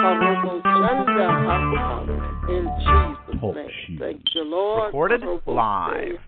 In 0.00 0.06
Jesus' 2.78 3.42
name. 3.42 3.98
Thank 3.98 4.22
you, 4.32 4.44
Lord. 4.44 4.86
Recorded 4.86 5.22
live. 5.44 6.18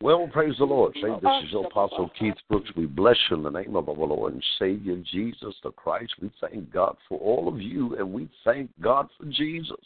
Well, 0.00 0.26
praise 0.32 0.54
the 0.58 0.64
Lord. 0.64 0.94
Say, 0.94 1.10
this 1.22 1.44
is 1.44 1.54
Apostle 1.66 2.10
Keith 2.18 2.32
Brooks. 2.48 2.70
We 2.74 2.86
bless 2.86 3.18
you 3.28 3.36
in 3.36 3.42
the 3.42 3.50
name 3.50 3.76
of 3.76 3.90
our 3.90 3.94
Lord 3.94 4.32
and 4.32 4.44
Savior 4.58 4.96
Jesus 5.12 5.54
the 5.62 5.70
Christ. 5.72 6.14
We 6.22 6.30
thank 6.40 6.72
God 6.72 6.96
for 7.10 7.18
all 7.18 7.46
of 7.46 7.60
you, 7.60 7.94
and 7.96 8.10
we 8.10 8.30
thank 8.42 8.70
God 8.80 9.10
for 9.18 9.26
Jesus. 9.26 9.76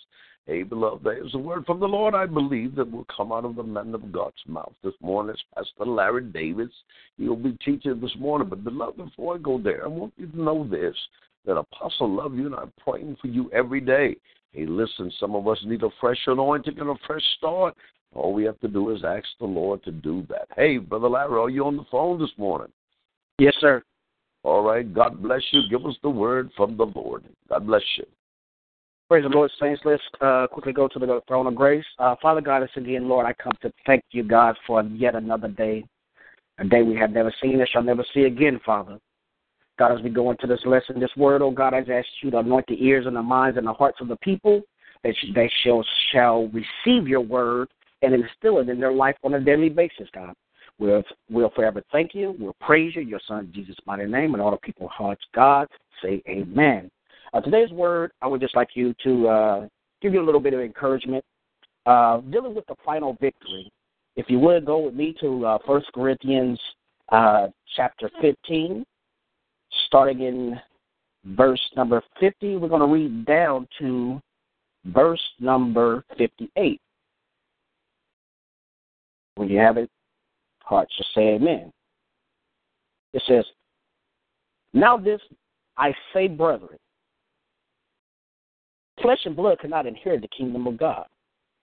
Hey, 0.46 0.62
beloved, 0.62 1.02
there's 1.02 1.34
a 1.34 1.38
word 1.38 1.66
from 1.66 1.80
the 1.80 1.88
Lord, 1.88 2.14
I 2.14 2.26
believe, 2.26 2.76
that 2.76 2.88
will 2.88 3.06
come 3.16 3.32
out 3.32 3.44
of 3.44 3.56
the 3.56 3.64
man 3.64 3.94
of 3.94 4.12
God's 4.12 4.36
mouth 4.46 4.74
this 4.84 4.94
morning. 5.00 5.34
It's 5.34 5.42
Pastor 5.56 5.90
Larry 5.90 6.22
Davis. 6.22 6.70
He'll 7.18 7.34
be 7.34 7.58
teaching 7.64 8.00
this 8.00 8.14
morning. 8.16 8.48
But, 8.48 8.62
beloved, 8.62 8.96
before 8.96 9.34
I 9.34 9.38
go 9.38 9.58
there, 9.58 9.84
I 9.84 9.88
want 9.88 10.12
you 10.18 10.28
to 10.28 10.40
know 10.40 10.68
this 10.68 10.94
that 11.46 11.56
Apostle 11.56 12.10
love 12.10 12.34
you, 12.34 12.46
and 12.46 12.54
I'm 12.54 12.72
praying 12.78 13.16
for 13.20 13.28
you 13.28 13.50
every 13.52 13.80
day. 13.80 14.16
Hey, 14.52 14.66
listen, 14.66 15.10
some 15.18 15.34
of 15.34 15.48
us 15.48 15.58
need 15.64 15.82
a 15.82 15.90
fresh 16.00 16.20
anointing 16.26 16.78
and 16.78 16.90
a 16.90 16.94
fresh 17.06 17.22
start. 17.38 17.74
All 18.14 18.32
we 18.32 18.44
have 18.44 18.58
to 18.60 18.68
do 18.68 18.90
is 18.90 19.02
ask 19.04 19.26
the 19.40 19.46
Lord 19.46 19.82
to 19.84 19.90
do 19.90 20.24
that. 20.28 20.46
Hey, 20.56 20.78
Brother 20.78 21.08
Larry, 21.08 21.40
are 21.40 21.50
you 21.50 21.66
on 21.66 21.76
the 21.76 21.84
phone 21.90 22.20
this 22.20 22.30
morning? 22.38 22.70
Yes, 23.38 23.54
sir. 23.60 23.82
All 24.44 24.62
right. 24.62 24.92
God 24.92 25.22
bless 25.22 25.42
you. 25.50 25.62
Give 25.70 25.84
us 25.86 25.96
the 26.02 26.10
word 26.10 26.50
from 26.56 26.76
the 26.76 26.84
Lord. 26.84 27.24
God 27.48 27.66
bless 27.66 27.82
you. 27.96 28.04
Praise 29.08 29.24
the 29.24 29.28
Lord, 29.28 29.50
saints. 29.60 29.82
Let's 29.84 30.02
uh, 30.20 30.46
quickly 30.50 30.72
go 30.72 30.88
to 30.88 30.98
the 30.98 31.20
throne 31.26 31.46
of 31.46 31.54
grace. 31.54 31.84
Uh, 31.98 32.14
Father 32.22 32.40
God, 32.40 32.62
it's 32.62 32.76
again, 32.76 33.08
Lord, 33.08 33.26
I 33.26 33.32
come 33.34 33.52
to 33.62 33.72
thank 33.86 34.02
you, 34.12 34.22
God, 34.22 34.56
for 34.66 34.82
yet 34.82 35.14
another 35.14 35.48
day, 35.48 35.84
a 36.58 36.64
day 36.64 36.82
we 36.82 36.96
have 36.96 37.10
never 37.10 37.32
seen 37.42 37.60
and 37.60 37.68
shall 37.68 37.82
never 37.82 38.04
see 38.14 38.22
again, 38.22 38.60
Father. 38.64 38.98
God, 39.78 39.92
as 39.92 40.02
we 40.02 40.10
go 40.10 40.30
into 40.30 40.46
this 40.46 40.60
lesson, 40.64 41.00
this 41.00 41.10
word, 41.16 41.42
oh 41.42 41.50
God, 41.50 41.74
I 41.74 41.78
ask 41.78 42.06
you 42.22 42.30
to 42.30 42.38
anoint 42.38 42.66
the 42.68 42.82
ears 42.84 43.06
and 43.06 43.16
the 43.16 43.22
minds 43.22 43.58
and 43.58 43.66
the 43.66 43.72
hearts 43.72 43.98
of 44.00 44.08
the 44.08 44.16
people 44.16 44.62
that 45.02 45.14
they 45.34 45.50
shall 45.62 45.84
shall 46.12 46.48
receive 46.48 47.08
your 47.08 47.20
word 47.20 47.68
and 48.02 48.14
instill 48.14 48.58
it 48.58 48.68
in 48.68 48.78
their 48.78 48.92
life 48.92 49.16
on 49.24 49.34
a 49.34 49.40
daily 49.40 49.68
basis, 49.68 50.08
God. 50.14 50.34
We'll, 50.78 51.02
we'll 51.30 51.50
forever 51.50 51.82
thank 51.92 52.14
you. 52.14 52.34
We'll 52.38 52.56
praise 52.60 52.96
you, 52.96 53.02
your 53.02 53.20
son, 53.26 53.50
Jesus' 53.54 53.76
mighty 53.86 54.06
name, 54.06 54.34
and 54.34 54.42
all 54.42 54.50
the 54.50 54.56
people 54.56 54.88
hearts, 54.88 55.22
God, 55.34 55.68
say 56.02 56.22
amen. 56.28 56.90
Uh, 57.32 57.40
today's 57.40 57.70
word, 57.70 58.12
I 58.22 58.26
would 58.26 58.40
just 58.40 58.56
like 58.56 58.70
you 58.74 58.94
to 59.04 59.28
uh, 59.28 59.68
give 60.02 60.12
you 60.12 60.20
a 60.20 60.26
little 60.26 60.40
bit 60.40 60.54
of 60.54 60.60
encouragement. 60.60 61.24
Uh, 61.86 62.20
dealing 62.30 62.54
with 62.54 62.66
the 62.66 62.74
final 62.84 63.16
victory. 63.20 63.70
If 64.16 64.26
you 64.28 64.38
would 64.38 64.64
go 64.64 64.78
with 64.78 64.94
me 64.94 65.14
to 65.20 65.44
uh, 65.44 65.58
1 65.66 65.82
Corinthians 65.94 66.58
uh, 67.10 67.48
chapter 67.76 68.10
15, 68.20 68.84
starting 69.86 70.20
in 70.20 70.60
verse 71.24 71.60
number 71.76 72.02
50, 72.20 72.56
we're 72.56 72.68
going 72.68 72.80
to 72.80 72.86
read 72.86 73.24
down 73.26 73.66
to 73.78 74.20
verse 74.86 75.22
number 75.40 76.04
58. 76.18 76.80
When 79.36 79.48
you 79.48 79.58
have 79.58 79.76
it, 79.76 79.90
hearts 80.60 80.96
just 80.96 81.14
say 81.14 81.34
amen. 81.34 81.72
It 83.12 83.22
says, 83.26 83.44
Now 84.72 84.96
this 84.96 85.20
I 85.76 85.92
say, 86.12 86.28
brethren, 86.28 86.78
flesh 89.02 89.20
and 89.24 89.34
blood 89.34 89.58
cannot 89.58 89.86
inherit 89.86 90.22
the 90.22 90.28
kingdom 90.28 90.66
of 90.66 90.76
God, 90.76 91.06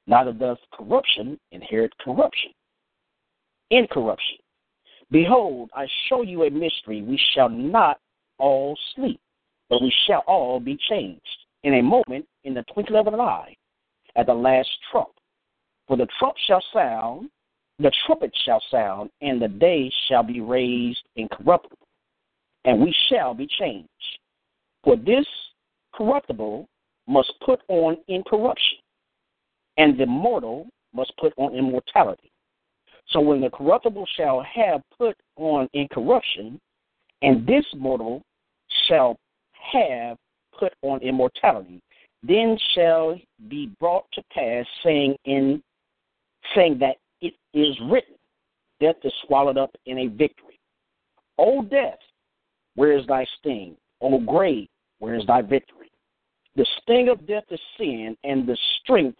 neither 0.07 0.33
does 0.33 0.57
corruption 0.73 1.39
inherit 1.51 1.93
corruption. 1.99 2.51
Incorruption. 3.69 4.37
Behold, 5.11 5.69
I 5.75 5.87
show 6.07 6.21
you 6.21 6.43
a 6.43 6.49
mystery. 6.49 7.01
We 7.01 7.19
shall 7.33 7.49
not 7.49 7.99
all 8.37 8.77
sleep, 8.95 9.19
but 9.69 9.81
we 9.81 9.93
shall 10.07 10.23
all 10.25 10.59
be 10.59 10.77
changed 10.89 11.21
in 11.63 11.75
a 11.75 11.83
moment, 11.83 12.25
in 12.43 12.53
the 12.53 12.63
twinkling 12.73 12.99
of 12.99 13.13
an 13.13 13.19
eye, 13.19 13.55
at 14.15 14.25
the 14.25 14.33
last 14.33 14.69
trump. 14.91 15.09
For 15.87 15.97
the 15.97 16.07
trump 16.17 16.35
shall 16.47 16.63
sound, 16.73 17.29
the 17.77 17.91
trumpet 18.05 18.31
shall 18.45 18.61
sound, 18.71 19.09
and 19.21 19.41
the 19.41 19.47
day 19.47 19.91
shall 20.07 20.23
be 20.23 20.39
raised 20.39 21.03
incorruptible, 21.15 21.77
and 22.65 22.79
we 22.79 22.95
shall 23.09 23.33
be 23.33 23.47
changed. 23.59 23.89
For 24.83 24.95
this 24.95 25.25
corruptible 25.93 26.67
must 27.07 27.33
put 27.45 27.59
on 27.67 27.97
incorruption, 28.07 28.77
and 29.77 29.99
the 29.99 30.05
mortal 30.05 30.67
must 30.93 31.11
put 31.17 31.33
on 31.37 31.53
immortality. 31.53 32.30
So 33.11 33.19
when 33.19 33.41
the 33.41 33.49
corruptible 33.49 34.07
shall 34.15 34.41
have 34.43 34.81
put 34.97 35.15
on 35.35 35.67
incorruption, 35.73 36.59
and 37.21 37.45
this 37.45 37.65
mortal 37.75 38.23
shall 38.87 39.17
have 39.73 40.17
put 40.57 40.73
on 40.81 41.01
immortality, 41.01 41.81
then 42.23 42.57
shall 42.73 43.19
be 43.49 43.71
brought 43.79 44.05
to 44.13 44.23
pass, 44.33 44.65
saying 44.83 45.15
in 45.25 45.61
saying 46.55 46.79
that 46.79 46.97
it 47.21 47.33
is 47.53 47.77
written, 47.89 48.15
Death 48.79 48.95
is 49.03 49.13
swallowed 49.27 49.57
up 49.57 49.71
in 49.85 49.99
a 49.99 50.07
victory. 50.07 50.59
O 51.37 51.61
death, 51.63 51.99
where 52.75 52.97
is 52.97 53.05
thy 53.07 53.25
sting? 53.39 53.75
O 54.01 54.19
grave, 54.19 54.67
where 54.99 55.15
is 55.15 55.25
thy 55.27 55.41
victory? 55.41 55.91
The 56.55 56.65
sting 56.81 57.09
of 57.09 57.27
death 57.27 57.43
is 57.51 57.59
sin, 57.77 58.17
and 58.23 58.47
the 58.47 58.57
strength 58.81 59.19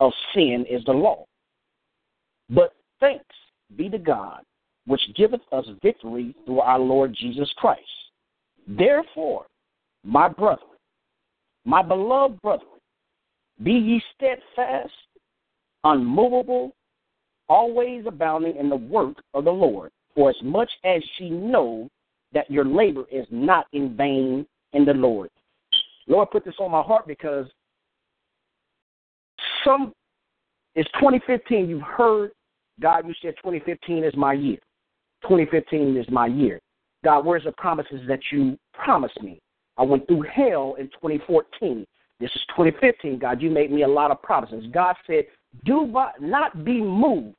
of 0.00 0.12
sin 0.34 0.64
is 0.68 0.84
the 0.84 0.92
law. 0.92 1.24
But 2.48 2.72
thanks 3.00 3.24
be 3.76 3.88
to 3.88 3.98
God, 3.98 4.42
which 4.86 5.00
giveth 5.16 5.40
us 5.52 5.64
victory 5.82 6.34
through 6.44 6.60
our 6.60 6.78
Lord 6.78 7.14
Jesus 7.18 7.52
Christ. 7.56 7.82
Therefore, 8.68 9.46
my 10.04 10.28
brethren, 10.28 10.68
my 11.64 11.82
beloved 11.82 12.40
brethren, 12.42 12.68
be 13.62 13.72
ye 13.72 14.02
steadfast, 14.14 14.92
unmovable, 15.84 16.72
always 17.48 18.04
abounding 18.06 18.56
in 18.56 18.68
the 18.68 18.76
work 18.76 19.16
of 19.34 19.44
the 19.44 19.50
Lord, 19.50 19.90
for 20.14 20.30
as 20.30 20.36
much 20.42 20.70
as 20.84 21.02
ye 21.18 21.30
know 21.30 21.88
that 22.32 22.50
your 22.50 22.64
labor 22.64 23.04
is 23.10 23.26
not 23.30 23.66
in 23.72 23.96
vain 23.96 24.46
in 24.72 24.84
the 24.84 24.94
Lord. 24.94 25.30
Lord 26.08 26.30
put 26.30 26.44
this 26.44 26.54
on 26.60 26.70
my 26.70 26.82
heart 26.82 27.06
because 27.06 27.46
some 29.64 29.92
it's 30.74 30.90
2015. 30.92 31.68
You've 31.68 31.82
heard 31.82 32.32
God, 32.80 33.06
you 33.06 33.14
said 33.22 33.34
2015 33.38 34.04
is 34.04 34.14
my 34.16 34.32
year. 34.32 34.58
2015 35.22 35.96
is 35.96 36.06
my 36.10 36.26
year. 36.26 36.60
God, 37.04 37.24
where's 37.24 37.44
the 37.44 37.52
promises 37.52 38.00
that 38.08 38.20
you 38.30 38.58
promised 38.74 39.20
me? 39.22 39.38
I 39.78 39.82
went 39.82 40.06
through 40.06 40.24
hell 40.32 40.76
in 40.78 40.86
2014. 40.88 41.86
This 42.18 42.30
is 42.34 42.42
2015. 42.50 43.18
God, 43.18 43.42
you 43.42 43.50
made 43.50 43.70
me 43.70 43.82
a 43.82 43.88
lot 43.88 44.10
of 44.10 44.22
promises. 44.22 44.64
God 44.72 44.96
said, 45.06 45.24
Do 45.64 45.92
not 46.20 46.64
be 46.64 46.80
moved. 46.80 47.36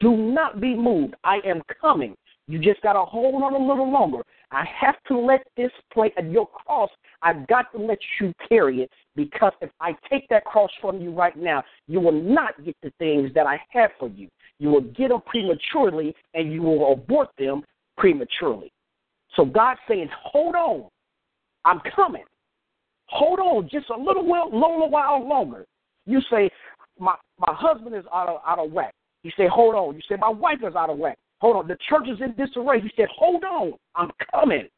Do 0.00 0.16
not 0.16 0.60
be 0.60 0.74
moved. 0.74 1.14
I 1.24 1.38
am 1.44 1.62
coming. 1.80 2.14
You 2.46 2.58
just 2.58 2.80
got 2.82 2.94
to 2.94 3.02
hold 3.02 3.42
on 3.42 3.54
a 3.54 3.58
little 3.58 3.90
longer. 3.90 4.22
I 4.50 4.64
have 4.80 4.96
to 5.08 5.18
let 5.18 5.46
this 5.56 5.70
play 5.92 6.12
at 6.16 6.30
your 6.30 6.46
cross. 6.46 6.90
I've 7.22 7.46
got 7.46 7.70
to 7.72 7.78
let 7.78 7.98
you 8.20 8.32
carry 8.48 8.80
it 8.82 8.90
because 9.16 9.52
if 9.60 9.70
I 9.80 9.94
take 10.08 10.28
that 10.28 10.44
cross 10.46 10.70
from 10.80 11.00
you 11.00 11.10
right 11.10 11.36
now, 11.36 11.62
you 11.86 12.00
will 12.00 12.12
not 12.12 12.64
get 12.64 12.76
the 12.82 12.90
things 12.98 13.30
that 13.34 13.46
I 13.46 13.60
have 13.70 13.90
for 13.98 14.08
you. 14.08 14.28
You 14.58 14.70
will 14.70 14.80
get 14.80 15.08
them 15.08 15.20
prematurely 15.26 16.14
and 16.34 16.52
you 16.52 16.62
will 16.62 16.92
abort 16.92 17.28
them 17.38 17.62
prematurely. 17.96 18.72
So 19.34 19.44
God's 19.44 19.80
saying, 19.88 20.08
hold 20.22 20.54
on. 20.54 20.88
I'm 21.64 21.80
coming. 21.94 22.24
Hold 23.06 23.38
on 23.40 23.68
just 23.70 23.88
a 23.90 23.96
little, 23.96 24.26
while, 24.26 24.46
little 24.46 24.90
while 24.90 25.26
longer. 25.26 25.66
You 26.06 26.20
say, 26.30 26.50
my, 26.98 27.14
my 27.38 27.54
husband 27.54 27.94
is 27.94 28.04
out 28.12 28.28
of, 28.28 28.40
out 28.46 28.58
of 28.58 28.72
whack. 28.72 28.94
You 29.22 29.30
say, 29.36 29.46
hold 29.48 29.74
on. 29.74 29.94
You 29.94 30.02
say, 30.08 30.16
my 30.18 30.28
wife 30.28 30.58
is 30.66 30.74
out 30.74 30.90
of 30.90 30.98
whack. 30.98 31.18
Hold 31.40 31.56
on. 31.56 31.68
The 31.68 31.76
church 31.88 32.08
is 32.08 32.20
in 32.20 32.34
disarray. 32.34 32.80
He 32.80 32.90
said, 32.96 33.08
hold 33.16 33.44
on. 33.44 33.74
I'm 33.94 34.10
coming. 34.32 34.68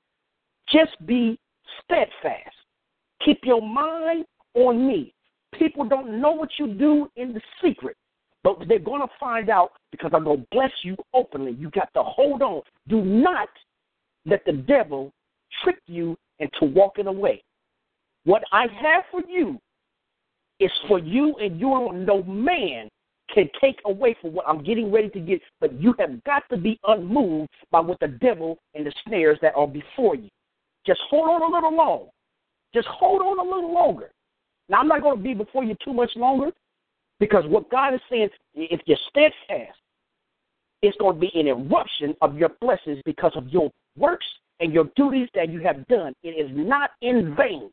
Just 0.72 0.94
be 1.06 1.38
steadfast. 1.82 2.54
Keep 3.24 3.40
your 3.44 3.62
mind 3.62 4.24
on 4.54 4.86
me. 4.86 5.12
People 5.58 5.84
don't 5.84 6.20
know 6.20 6.32
what 6.32 6.50
you 6.58 6.74
do 6.74 7.10
in 7.16 7.32
the 7.32 7.40
secret, 7.62 7.96
but 8.42 8.56
they're 8.68 8.78
going 8.78 9.02
to 9.02 9.08
find 9.18 9.50
out 9.50 9.72
because 9.90 10.10
I'm 10.14 10.24
going 10.24 10.40
to 10.40 10.46
bless 10.50 10.72
you 10.82 10.96
openly. 11.12 11.52
You 11.52 11.70
got 11.70 11.92
to 11.94 12.02
hold 12.02 12.42
on. 12.42 12.62
Do 12.88 13.02
not 13.02 13.48
let 14.24 14.44
the 14.44 14.52
devil 14.52 15.12
trick 15.62 15.78
you 15.86 16.16
into 16.38 16.64
walking 16.64 17.06
away. 17.06 17.42
What 18.24 18.42
I 18.52 18.66
have 18.80 19.04
for 19.10 19.22
you 19.28 19.58
is 20.58 20.70
for 20.88 20.98
you 20.98 21.34
and 21.40 21.58
you. 21.58 21.68
No 21.92 22.22
man 22.22 22.88
can 23.34 23.48
take 23.60 23.78
away 23.84 24.16
from 24.20 24.32
what 24.32 24.48
I'm 24.48 24.64
getting 24.64 24.90
ready 24.90 25.08
to 25.10 25.20
get, 25.20 25.40
but 25.60 25.80
you 25.80 25.94
have 25.98 26.22
got 26.24 26.42
to 26.50 26.56
be 26.56 26.78
unmoved 26.84 27.50
by 27.70 27.80
what 27.80 28.00
the 28.00 28.08
devil 28.08 28.58
and 28.74 28.86
the 28.86 28.92
snares 29.06 29.38
that 29.42 29.54
are 29.54 29.68
before 29.68 30.16
you. 30.16 30.28
Just 30.86 31.00
hold 31.08 31.28
on 31.28 31.42
a 31.42 31.54
little 31.54 31.74
long. 31.74 32.08
Just 32.74 32.88
hold 32.88 33.20
on 33.20 33.38
a 33.38 33.42
little 33.42 33.72
longer. 33.72 34.10
Now, 34.68 34.78
I'm 34.78 34.88
not 34.88 35.02
going 35.02 35.18
to 35.18 35.22
be 35.22 35.34
before 35.34 35.64
you 35.64 35.76
too 35.84 35.92
much 35.92 36.10
longer 36.16 36.50
because 37.20 37.44
what 37.46 37.70
God 37.70 37.94
is 37.94 38.00
saying, 38.10 38.30
if 38.54 38.80
you're 38.86 38.98
steadfast, 39.10 39.78
it's 40.82 40.96
going 40.96 41.14
to 41.14 41.20
be 41.20 41.30
an 41.38 41.46
eruption 41.46 42.16
of 42.22 42.36
your 42.36 42.48
blessings 42.60 43.00
because 43.04 43.32
of 43.36 43.46
your 43.48 43.70
works 43.96 44.26
and 44.58 44.72
your 44.72 44.84
duties 44.96 45.28
that 45.34 45.50
you 45.50 45.60
have 45.60 45.86
done. 45.88 46.14
It 46.22 46.30
is 46.30 46.50
not 46.52 46.90
in 47.02 47.36
vain. 47.36 47.70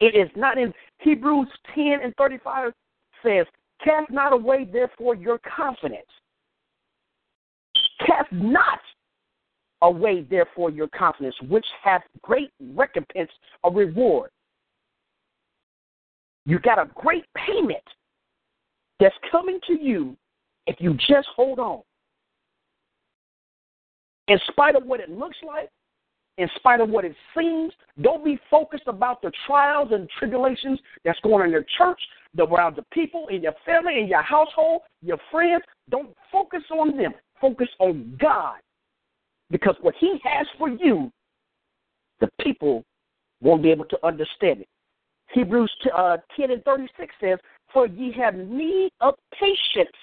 It 0.00 0.14
is 0.16 0.28
not 0.36 0.58
in 0.58 0.74
Hebrews 0.98 1.48
10 1.74 2.00
and 2.02 2.14
35 2.18 2.72
says, 3.24 3.46
Cast 3.82 4.10
not 4.10 4.32
away, 4.32 4.68
therefore, 4.70 5.14
your 5.14 5.38
confidence. 5.38 6.06
Cast 8.04 8.30
not 8.32 8.80
away, 9.82 10.26
therefore, 10.28 10.70
your 10.70 10.88
confidence, 10.88 11.36
which 11.48 11.66
hath 11.82 12.02
great 12.22 12.50
recompense 12.74 13.30
or 13.62 13.72
reward. 13.72 14.30
You 16.44 16.58
got 16.58 16.78
a 16.78 16.90
great 16.94 17.24
payment 17.36 17.82
that's 19.00 19.14
coming 19.30 19.58
to 19.66 19.80
you 19.80 20.16
if 20.66 20.76
you 20.80 20.94
just 20.94 21.28
hold 21.34 21.58
on. 21.58 21.82
In 24.28 24.38
spite 24.50 24.76
of 24.76 24.84
what 24.84 25.00
it 25.00 25.10
looks 25.10 25.36
like, 25.46 25.70
in 26.38 26.48
spite 26.56 26.80
of 26.80 26.88
what 26.88 27.04
it 27.04 27.14
seems. 27.36 27.72
Don't 28.00 28.24
be 28.24 28.38
focused 28.50 28.84
about 28.86 29.20
the 29.20 29.32
trials 29.46 29.88
and 29.92 30.08
tribulations 30.18 30.78
that's 31.04 31.18
going 31.20 31.40
on 31.40 31.46
in 31.46 31.50
your 31.50 31.66
church, 31.76 32.00
around 32.38 32.76
the 32.76 32.84
people, 32.92 33.26
in 33.28 33.42
your 33.42 33.54
family, 33.66 33.98
in 33.98 34.06
your 34.06 34.22
household, 34.22 34.82
your 35.02 35.18
friends. 35.30 35.64
Don't 35.90 36.14
focus 36.30 36.62
on 36.70 36.96
them. 36.96 37.12
Focus 37.40 37.68
on 37.80 38.16
God. 38.20 38.58
Because 39.50 39.74
what 39.80 39.94
He 39.98 40.20
has 40.22 40.46
for 40.56 40.68
you, 40.68 41.10
the 42.20 42.28
people 42.40 42.84
won't 43.40 43.62
be 43.62 43.70
able 43.70 43.86
to 43.86 44.06
understand 44.06 44.60
it. 44.60 44.68
Hebrews 45.32 45.70
uh, 45.96 46.18
10 46.38 46.52
and 46.52 46.64
36 46.64 47.14
says, 47.20 47.38
For 47.72 47.86
ye 47.86 48.12
have 48.12 48.34
need 48.34 48.90
of 49.00 49.14
patience. 49.38 49.96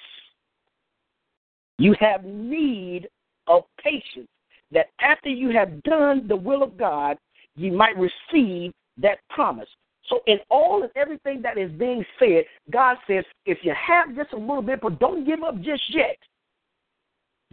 You 1.78 1.96
have 2.00 2.24
need 2.24 3.08
of 3.48 3.64
patience 3.84 4.28
that 4.72 4.88
after 5.02 5.30
you 5.30 5.50
have 5.50 5.82
done 5.84 6.28
the 6.28 6.36
will 6.36 6.64
of 6.64 6.78
God, 6.78 7.18
ye 7.56 7.70
might 7.70 7.96
receive 7.98 8.72
that 8.98 9.20
promise. 9.30 9.68
So, 10.08 10.20
in 10.28 10.38
all 10.50 10.84
and 10.84 10.92
everything 10.96 11.42
that 11.42 11.58
is 11.58 11.72
being 11.72 12.06
said, 12.20 12.46
God 12.72 12.98
says, 13.08 13.24
if 13.46 13.58
you 13.64 13.74
have 13.74 14.16
just 14.16 14.34
a 14.34 14.38
little 14.38 14.62
bit, 14.62 14.82
but 14.82 15.00
don't 15.00 15.26
give 15.26 15.42
up 15.42 15.60
just 15.62 15.82
yet. 15.90 16.18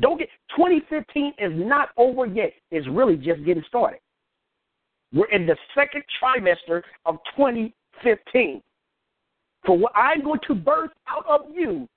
Don't 0.01 0.19
get 0.19 0.29
2015 0.57 1.35
is 1.39 1.53
not 1.55 1.91
over 1.97 2.27
yet. 2.27 2.53
It's 2.71 2.87
really 2.89 3.17
just 3.17 3.45
getting 3.45 3.65
started. 3.69 4.01
We're 5.13 5.31
in 5.31 5.47
the 5.47 5.57
second 5.75 6.03
trimester 6.21 6.83
of 7.07 7.19
2015. 7.37 8.63
For 9.65 9.79
what 9.79 9.93
I'm 9.95 10.23
going 10.23 10.41
to 10.49 10.55
birth 10.55 10.91
out 11.09 11.25
of 11.27 11.55
you, 11.55 11.89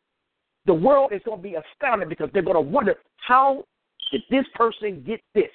the 0.65 0.73
world 0.73 1.12
is 1.13 1.21
going 1.25 1.39
to 1.39 1.44
be 1.44 1.56
astounded 1.56 2.09
because 2.09 2.29
they're 2.33 2.41
going 2.41 2.56
to 2.56 2.62
wonder 2.62 2.95
how 3.17 3.63
did 4.12 4.21
this 4.29 4.45
person 4.56 5.03
get 5.06 5.21
this? 5.33 5.51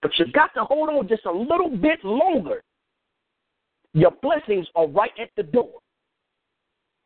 But 0.00 0.10
you 0.18 0.26
got 0.32 0.52
to 0.54 0.64
hold 0.64 0.88
on 0.88 1.08
just 1.08 1.26
a 1.26 1.32
little 1.32 1.70
bit 1.70 2.04
longer. 2.04 2.62
Your 3.94 4.10
blessings 4.22 4.66
are 4.74 4.88
right 4.88 5.12
at 5.20 5.30
the 5.36 5.42
door. 5.42 5.70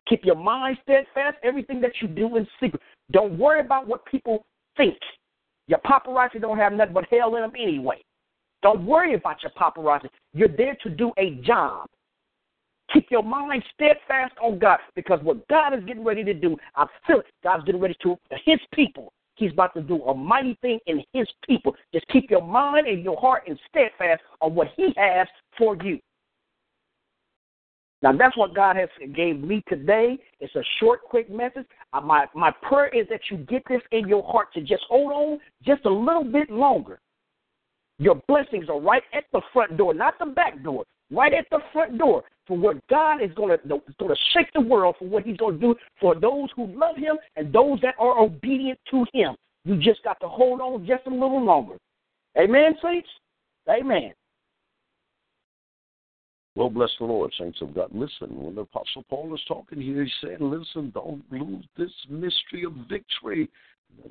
Keep 0.07 0.23
your 0.23 0.35
mind 0.35 0.77
steadfast, 0.83 1.37
everything 1.43 1.81
that 1.81 1.91
you 2.01 2.07
do 2.07 2.37
in 2.37 2.47
secret. 2.61 2.81
Don't 3.11 3.37
worry 3.37 3.59
about 3.59 3.87
what 3.87 4.05
people 4.05 4.45
think. 4.77 4.97
Your 5.67 5.79
paparazzi 5.79 6.39
don't 6.39 6.57
have 6.57 6.73
nothing 6.73 6.93
but 6.93 7.05
hell 7.09 7.35
in 7.35 7.41
them 7.41 7.51
anyway. 7.59 8.01
Don't 8.63 8.85
worry 8.85 9.13
about 9.13 9.37
your 9.43 9.51
paparazzi. 9.51 10.07
You're 10.33 10.47
there 10.47 10.77
to 10.83 10.89
do 10.89 11.11
a 11.17 11.35
job. 11.45 11.87
Keep 12.93 13.11
your 13.11 13.23
mind 13.23 13.63
steadfast 13.73 14.33
on 14.41 14.59
God 14.59 14.79
because 14.95 15.19
what 15.21 15.45
God 15.47 15.73
is 15.73 15.83
getting 15.85 16.03
ready 16.03 16.23
to 16.23 16.33
do, 16.33 16.55
I 16.75 16.85
feel 17.05 17.19
it. 17.19 17.25
God's 17.43 17.65
getting 17.65 17.81
ready 17.81 17.95
to, 18.03 18.17
His 18.45 18.59
people, 18.73 19.11
He's 19.37 19.51
about 19.51 19.73
to 19.75 19.81
do 19.81 20.01
a 20.03 20.15
mighty 20.15 20.57
thing 20.61 20.79
in 20.87 21.03
his 21.13 21.27
people. 21.47 21.75
Just 21.93 22.07
keep 22.07 22.29
your 22.29 22.41
mind 22.41 22.87
and 22.87 23.03
your 23.03 23.17
heart 23.17 23.43
and 23.47 23.57
steadfast 23.69 24.21
on 24.41 24.55
what 24.55 24.67
he 24.75 24.91
has 24.97 25.27
for 25.57 25.77
you. 25.83 25.99
Now 28.01 28.13
that's 28.17 28.35
what 28.35 28.55
God 28.55 28.75
has 28.75 28.89
gave 29.15 29.39
me 29.39 29.63
today. 29.67 30.17
It's 30.39 30.55
a 30.55 30.63
short, 30.79 31.01
quick 31.03 31.29
message. 31.29 31.65
My 31.93 32.25
my 32.33 32.51
prayer 32.63 32.89
is 32.89 33.07
that 33.09 33.21
you 33.29 33.37
get 33.37 33.63
this 33.69 33.81
in 33.91 34.07
your 34.07 34.23
heart 34.23 34.53
to 34.53 34.61
just 34.61 34.83
hold 34.89 35.11
on 35.11 35.39
just 35.63 35.85
a 35.85 35.89
little 35.89 36.23
bit 36.23 36.49
longer. 36.49 36.99
Your 37.99 38.15
blessings 38.27 38.69
are 38.69 38.79
right 38.79 39.03
at 39.13 39.25
the 39.33 39.41
front 39.53 39.77
door, 39.77 39.93
not 39.93 40.17
the 40.19 40.27
back 40.27 40.63
door. 40.63 40.83
Right 41.11 41.33
at 41.33 41.45
the 41.51 41.59
front 41.71 41.97
door 41.97 42.23
for 42.47 42.57
what 42.57 42.77
God 42.87 43.21
is 43.21 43.31
going 43.35 43.57
to 43.59 44.15
shake 44.33 44.51
the 44.53 44.61
world 44.61 44.95
for 44.97 45.05
what 45.05 45.23
He's 45.23 45.37
going 45.37 45.59
to 45.59 45.59
do 45.59 45.75
for 45.99 46.15
those 46.15 46.49
who 46.55 46.67
love 46.67 46.95
Him 46.95 47.17
and 47.35 47.51
those 47.51 47.79
that 47.81 47.95
are 47.99 48.19
obedient 48.19 48.79
to 48.91 49.05
Him. 49.13 49.35
You 49.65 49.75
just 49.77 50.03
got 50.03 50.19
to 50.21 50.27
hold 50.27 50.61
on 50.61 50.85
just 50.85 51.05
a 51.07 51.09
little 51.09 51.43
longer. 51.43 51.75
Amen, 52.37 52.75
saints. 52.81 53.09
Amen. 53.69 54.13
Well, 56.55 56.69
bless 56.69 56.89
the 56.97 57.05
Lord, 57.05 57.31
saints 57.37 57.61
of 57.61 57.75
God. 57.75 57.89
Listen, 57.93 58.43
when 58.43 58.55
the 58.55 58.61
Apostle 58.61 59.03
Paul 59.09 59.35
is 59.35 59.41
talking 59.47 59.79
here, 59.79 60.03
he's 60.03 60.13
saying, 60.23 60.37
listen, 60.39 60.91
don't 60.91 61.23
lose 61.31 61.65
this 61.77 61.91
mystery 62.09 62.63
of 62.65 62.73
victory. 62.89 63.49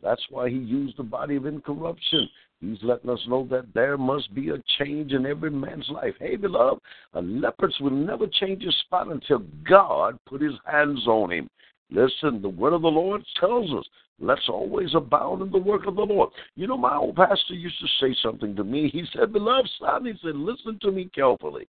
That's 0.02 0.24
why 0.30 0.48
he 0.48 0.56
used 0.56 0.96
the 0.96 1.02
body 1.02 1.36
of 1.36 1.46
incorruption. 1.46 2.28
He's 2.60 2.82
letting 2.82 3.10
us 3.10 3.20
know 3.28 3.46
that 3.50 3.74
there 3.74 3.98
must 3.98 4.34
be 4.34 4.48
a 4.48 4.62
change 4.78 5.12
in 5.12 5.26
every 5.26 5.50
man's 5.50 5.88
life. 5.90 6.14
Hey, 6.18 6.36
beloved, 6.36 6.80
a 7.12 7.20
leopard 7.20 7.74
will 7.80 7.90
never 7.90 8.26
change 8.26 8.62
his 8.62 8.76
spot 8.80 9.08
until 9.08 9.42
God 9.68 10.18
put 10.26 10.40
his 10.40 10.54
hands 10.64 11.06
on 11.06 11.32
him. 11.32 11.50
Listen, 11.90 12.40
the 12.42 12.48
word 12.48 12.72
of 12.72 12.82
the 12.82 12.88
Lord 12.88 13.22
tells 13.38 13.70
us, 13.72 13.86
let's 14.18 14.48
always 14.48 14.94
abound 14.94 15.42
in 15.42 15.50
the 15.50 15.58
work 15.58 15.86
of 15.86 15.96
the 15.96 16.02
Lord. 16.02 16.30
You 16.56 16.66
know, 16.66 16.78
my 16.78 16.96
old 16.96 17.16
pastor 17.16 17.54
used 17.54 17.78
to 17.80 17.86
say 18.00 18.16
something 18.22 18.56
to 18.56 18.64
me. 18.64 18.88
He 18.88 19.04
said, 19.12 19.32
Beloved 19.32 19.70
son, 19.78 20.06
he 20.06 20.14
said, 20.22 20.34
listen 20.34 20.78
to 20.82 20.90
me 20.90 21.10
carefully. 21.14 21.68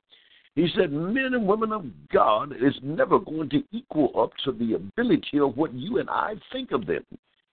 He 0.56 0.68
said, 0.76 0.92
men 0.92 1.34
and 1.36 1.46
women 1.46 1.72
of 1.72 1.86
God 2.12 2.52
is 2.54 2.74
never 2.82 3.20
going 3.20 3.50
to 3.50 3.64
equal 3.72 4.12
up 4.20 4.32
to 4.46 4.52
the 4.52 4.74
ability 4.74 5.40
of 5.40 5.56
what 5.56 5.72
you 5.74 6.00
and 6.00 6.10
I 6.10 6.34
think 6.52 6.72
of 6.72 6.88
them. 6.88 7.04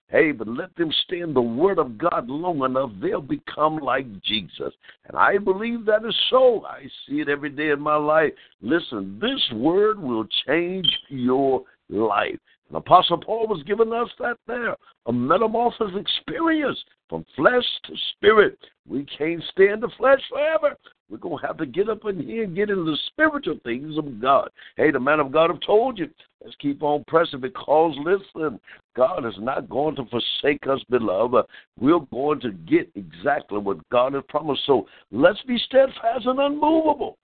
Hey, 0.09 0.31
but 0.31 0.47
let 0.47 0.75
them 0.75 0.91
stay 1.05 1.21
in 1.21 1.33
the 1.33 1.41
Word 1.41 1.79
of 1.79 1.97
God 1.97 2.29
long 2.29 2.63
enough, 2.63 2.91
they'll 3.01 3.21
become 3.21 3.77
like 3.77 4.05
Jesus. 4.21 4.71
And 5.07 5.17
I 5.17 5.39
believe 5.39 5.85
that 5.85 6.05
is 6.05 6.15
so. 6.29 6.63
I 6.65 6.83
see 7.07 7.21
it 7.21 7.29
every 7.29 7.49
day 7.49 7.69
in 7.69 7.81
my 7.81 7.95
life. 7.95 8.31
Listen, 8.61 9.19
this 9.19 9.41
Word 9.53 9.99
will 9.99 10.25
change 10.47 10.87
your 11.09 11.63
life. 11.89 12.37
And 12.67 12.77
Apostle 12.77 13.17
Paul 13.17 13.47
was 13.47 13.63
giving 13.63 13.93
us 13.93 14.09
that 14.19 14.37
there 14.47 14.75
a 15.07 15.13
metamorphosis 15.13 15.95
experience 15.95 16.77
from 17.09 17.25
flesh 17.35 17.65
to 17.85 17.93
spirit. 18.15 18.57
We 18.87 19.05
can't 19.17 19.43
stay 19.51 19.69
in 19.69 19.79
the 19.79 19.91
flesh 19.97 20.21
forever. 20.29 20.75
We're 21.09 21.17
going 21.17 21.39
to 21.39 21.47
have 21.47 21.57
to 21.57 21.65
get 21.67 21.89
up 21.89 22.05
in 22.05 22.19
here 22.19 22.43
and 22.43 22.55
get 22.55 22.69
into 22.71 22.83
the 22.85 22.97
spiritual 23.07 23.59
things 23.63 23.97
of 23.97 24.19
God. 24.19 24.49
Hey, 24.77 24.89
the 24.89 24.99
man 24.99 25.19
of 25.19 25.31
God 25.31 25.51
have 25.51 25.59
told 25.61 25.99
you. 25.99 26.09
Let's 26.43 26.55
keep 26.57 26.81
on 26.81 27.03
pressing 27.07 27.41
because, 27.41 27.95
listen, 28.03 28.59
God 28.95 29.25
is 29.25 29.35
not 29.39 29.69
going 29.69 29.95
to 29.97 30.05
forsake 30.05 30.67
us, 30.69 30.79
beloved. 30.89 31.45
We're 31.79 31.99
going 32.11 32.39
to 32.41 32.51
get 32.51 32.89
exactly 32.95 33.59
what 33.59 33.87
God 33.89 34.13
has 34.13 34.23
promised. 34.29 34.61
So 34.65 34.87
let's 35.11 35.41
be 35.47 35.57
steadfast 35.65 36.25
and 36.25 36.39
unmovable, 36.39 37.17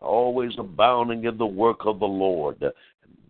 always 0.00 0.52
abounding 0.58 1.24
in 1.24 1.38
the 1.38 1.46
work 1.46 1.80
of 1.86 2.00
the 2.00 2.06
Lord. 2.06 2.62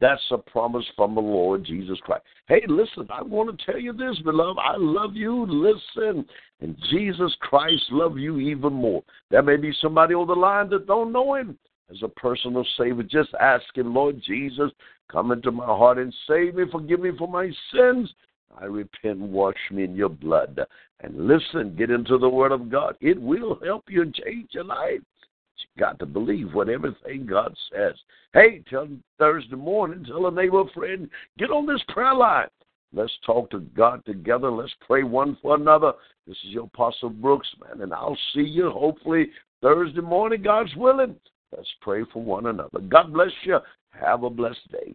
That's 0.00 0.22
a 0.32 0.38
promise 0.38 0.84
from 0.96 1.14
the 1.14 1.20
Lord 1.20 1.64
Jesus 1.64 1.98
Christ. 2.00 2.24
Hey, 2.48 2.62
listen, 2.66 3.06
I 3.10 3.22
want 3.22 3.56
to 3.56 3.64
tell 3.64 3.80
you 3.80 3.92
this, 3.92 4.18
beloved. 4.24 4.58
I 4.58 4.74
love 4.76 5.14
you. 5.14 5.46
Listen, 5.46 6.26
and 6.60 6.76
Jesus 6.90 7.36
Christ 7.40 7.84
love 7.90 8.18
you 8.18 8.40
even 8.40 8.72
more. 8.72 9.04
There 9.30 9.42
may 9.42 9.56
be 9.56 9.72
somebody 9.80 10.14
on 10.14 10.26
the 10.26 10.34
line 10.34 10.70
that 10.70 10.86
don't 10.86 11.12
know 11.12 11.34
him 11.34 11.56
as 11.90 11.98
a 12.02 12.08
personal 12.08 12.66
Savior. 12.76 13.04
Just 13.04 13.30
ask 13.40 13.64
him, 13.76 13.94
Lord 13.94 14.20
Jesus, 14.26 14.72
come 15.12 15.30
into 15.30 15.52
my 15.52 15.66
heart 15.66 15.98
and 15.98 16.14
save 16.26 16.54
me, 16.54 16.64
forgive 16.72 17.00
me 17.00 17.10
for 17.16 17.28
my 17.28 17.50
sins. 17.72 18.12
I 18.60 18.64
repent, 18.64 19.18
wash 19.18 19.56
me 19.70 19.84
in 19.84 19.94
your 19.94 20.08
blood. 20.08 20.58
And 21.00 21.26
listen, 21.26 21.76
get 21.76 21.90
into 21.90 22.18
the 22.18 22.28
Word 22.28 22.52
of 22.52 22.70
God. 22.70 22.96
It 23.00 23.20
will 23.20 23.58
help 23.64 23.84
you 23.88 24.02
and 24.02 24.14
change 24.14 24.48
your 24.52 24.64
life. 24.64 25.00
You 25.58 25.80
got 25.80 25.98
to 26.00 26.06
believe 26.06 26.52
what 26.52 26.68
everything 26.68 27.26
God 27.26 27.54
says. 27.72 27.94
Hey, 28.32 28.62
tell 28.68 28.88
Thursday 29.18 29.56
morning, 29.56 30.04
tell 30.04 30.26
a 30.26 30.30
neighbor 30.30 30.64
friend, 30.74 31.08
get 31.38 31.50
on 31.50 31.66
this 31.66 31.82
prayer 31.88 32.14
line. 32.14 32.48
Let's 32.94 33.12
talk 33.24 33.50
to 33.50 33.60
God 33.60 34.04
together. 34.04 34.50
Let's 34.50 34.74
pray 34.86 35.02
one 35.02 35.38
for 35.40 35.54
another. 35.54 35.92
This 36.26 36.36
is 36.44 36.50
your 36.50 36.64
Apostle 36.64 37.10
Brooks, 37.10 37.48
man, 37.66 37.80
and 37.82 37.92
I'll 37.92 38.18
see 38.34 38.42
you 38.42 38.70
hopefully 38.70 39.30
Thursday 39.62 40.00
morning, 40.00 40.42
God's 40.42 40.74
willing. 40.76 41.16
Let's 41.54 41.68
pray 41.80 42.04
for 42.12 42.22
one 42.22 42.46
another. 42.46 42.80
God 42.88 43.12
bless 43.12 43.30
you. 43.44 43.58
Have 43.90 44.22
a 44.22 44.30
blessed 44.30 44.70
day. 44.70 44.94